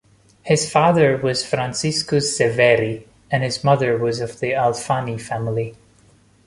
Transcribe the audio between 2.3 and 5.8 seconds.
Severi, and his mother was of the Alfani family.